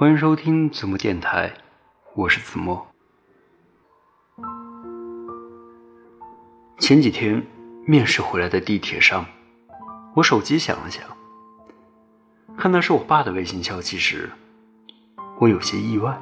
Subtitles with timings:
[0.00, 1.52] 欢迎收听子墨电台，
[2.14, 2.86] 我是子墨。
[6.78, 7.46] 前几天
[7.84, 9.26] 面试回来的地铁上，
[10.14, 11.04] 我手机响了响，
[12.56, 14.30] 看到是我爸的微信消息时，
[15.38, 16.18] 我有些意外。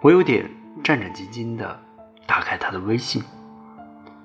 [0.00, 0.50] 我有点
[0.82, 1.78] 战战兢兢的
[2.26, 3.22] 打开他的微信，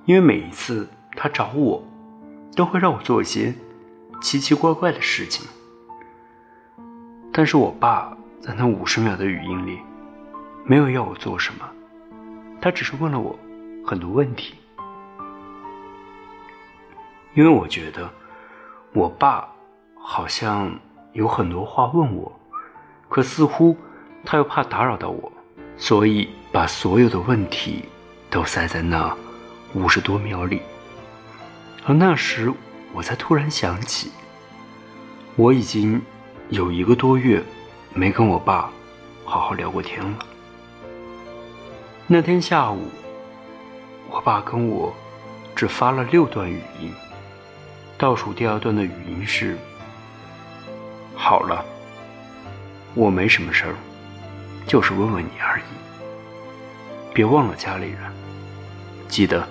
[0.05, 1.83] 因为每一次他找我，
[2.55, 3.53] 都会让我做一些
[4.21, 5.45] 奇奇怪怪的事情。
[7.37, 9.77] 但是我爸在那五十秒的语音里，
[10.65, 11.69] 没有要我做什么，
[12.59, 13.37] 他只是问了我
[13.85, 14.55] 很多问题。
[17.35, 18.09] 因为我觉得
[18.91, 19.47] 我爸
[19.93, 20.79] 好像
[21.13, 22.39] 有很多话问我，
[23.07, 23.77] 可似乎
[24.25, 25.31] 他又怕打扰到我，
[25.77, 27.85] 所以把所有的问题
[28.31, 29.15] 都塞在那
[29.75, 30.59] 五十多秒里。
[31.85, 32.51] 而那时，
[32.95, 34.11] 我才突然想起，
[35.35, 36.01] 我已经。
[36.49, 37.43] 有一个多月
[37.93, 38.69] 没跟我爸
[39.25, 40.25] 好好聊过天了。
[42.07, 42.87] 那天下午，
[44.09, 44.93] 我爸跟我
[45.53, 46.93] 只发了六段语音，
[47.97, 49.57] 倒数第二段的语音是
[51.13, 51.65] ：“好了，
[52.93, 53.75] 我没什么事儿，
[54.65, 55.63] 就是问问你而已。
[57.13, 57.99] 别忘了家里人，
[59.09, 59.45] 记得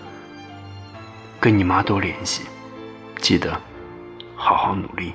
[1.38, 2.44] 跟你妈多联系，
[3.20, 3.60] 记得
[4.34, 5.12] 好好努力。”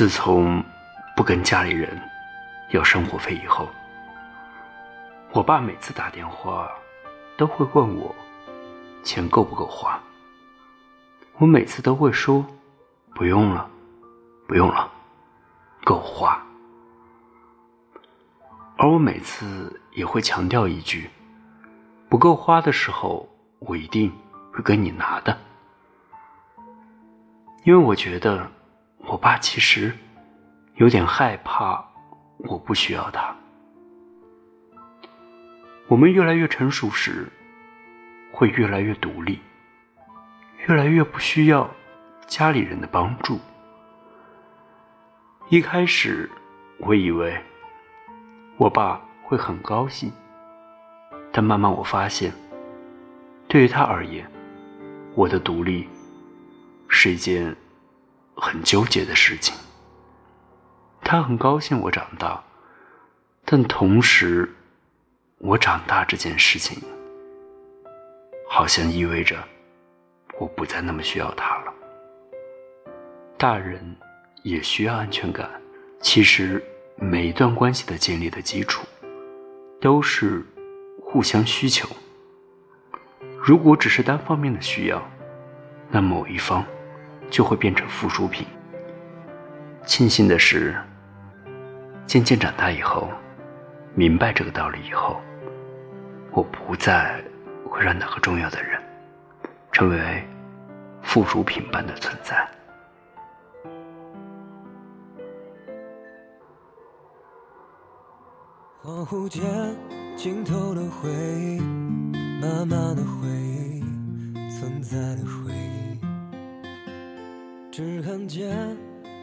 [0.00, 0.64] 自从
[1.14, 2.00] 不跟家里人
[2.70, 3.68] 要生活费以后，
[5.30, 6.70] 我爸每次打电话
[7.36, 8.14] 都会问我
[9.02, 10.00] 钱够不够花。
[11.36, 12.42] 我每次都会说
[13.14, 13.68] 不用了，
[14.48, 14.90] 不用了，
[15.84, 16.42] 够花。
[18.78, 21.10] 而我每次也会强调一句：
[22.08, 24.10] 不够花的时候，我一定
[24.50, 25.36] 会跟你拿的，
[27.64, 28.50] 因为我觉得。
[29.10, 29.92] 我爸其实
[30.76, 31.84] 有点害怕，
[32.38, 33.34] 我不需要他。
[35.88, 37.26] 我们越来越成熟时，
[38.30, 39.40] 会越来越独立，
[40.68, 41.68] 越来越不需要
[42.28, 43.40] 家里人的帮助。
[45.48, 46.30] 一开始，
[46.78, 47.36] 我以为
[48.58, 50.12] 我爸会很高兴，
[51.32, 52.32] 但慢慢我发现，
[53.48, 54.24] 对于他而言，
[55.16, 55.88] 我的独立
[56.86, 57.56] 是一件。
[58.40, 59.54] 很纠结的事情。
[61.02, 62.42] 他很高兴我长大，
[63.44, 64.48] 但同时，
[65.38, 66.82] 我长大这件事情，
[68.48, 69.36] 好像意味着
[70.38, 71.74] 我不再那么需要他了。
[73.36, 73.96] 大人
[74.42, 75.48] 也需要安全感。
[76.00, 76.64] 其实，
[76.96, 78.86] 每一段关系的建立的基础，
[79.80, 80.42] 都是
[81.02, 81.88] 互相需求。
[83.38, 85.02] 如果只是单方面的需要，
[85.90, 86.64] 那某一方。
[87.30, 88.46] 就会变成附属品。
[89.86, 90.76] 庆幸的是，
[92.04, 93.08] 渐渐长大以后，
[93.94, 95.20] 明白这个道理以后，
[96.32, 97.22] 我不再
[97.68, 98.80] 会让哪个重要的人
[99.72, 100.22] 成为
[101.02, 102.46] 附属品般的存在。
[108.82, 109.42] 恍惚间，
[110.16, 111.60] 镜头的回忆，
[112.40, 113.82] 慢慢的回忆，
[114.58, 115.49] 存在的回忆。
[117.82, 118.76] 只看见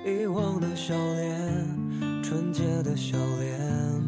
[0.04, 1.64] 遗忘的笑脸，
[2.24, 3.56] 纯洁的笑脸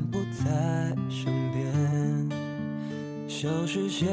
[0.10, 2.28] 不在身边，
[3.28, 4.10] 想实现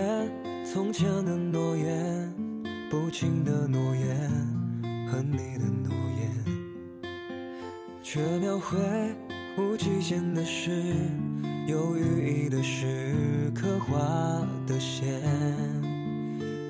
[0.70, 2.30] 从前的诺言，
[2.91, 4.30] 不轻的诺言
[5.10, 7.10] 和你的诺言，
[8.03, 8.76] 却描绘
[9.56, 10.82] 无期限的诗，
[11.66, 15.18] 有寓意的诗，刻画的线。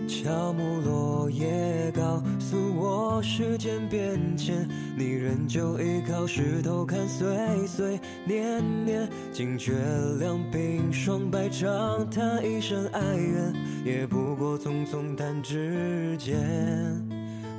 [0.08, 7.26] 乔木落叶，告诉我时间变迁，你仍旧依靠石头看岁
[7.66, 9.72] 岁年年，惊觉
[10.20, 13.52] 两鬓霜白长叹一声哀怨，
[13.84, 16.36] 也不过匆匆弹指间，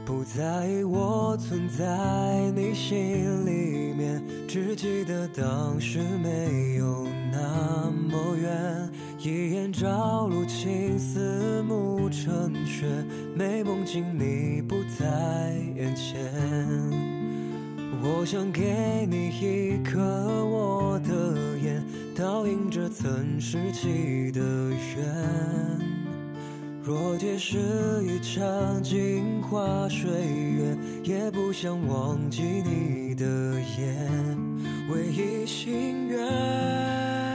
[0.05, 8.89] 不在意我存在你心里面，只记得当时没有那么远。
[9.19, 12.85] 一眼朝露，青丝暮成雪，
[13.35, 15.05] 美梦境你不在
[15.75, 16.19] 眼前。
[18.01, 19.99] 我想给你一颗
[20.45, 21.83] 我的眼，
[22.15, 25.79] 倒映着曾拾起的缘。
[26.83, 27.57] 若皆是
[28.05, 33.25] 一场镜花水月，也不想忘记你的
[33.77, 34.37] 眼，
[34.89, 37.26] 唯一心愿。